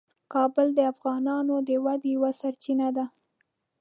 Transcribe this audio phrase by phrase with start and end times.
[0.33, 3.05] کابل د افغانانو د ودې یوه سرچینه ده.